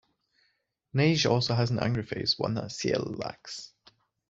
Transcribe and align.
Neige 0.93 1.27
also 1.27 1.53
has 1.53 1.69
an 1.69 1.77
angry 1.77 2.01
face, 2.01 2.39
one 2.39 2.55
that 2.55 2.71
Ciel 2.71 3.03
lacks. 3.19 3.71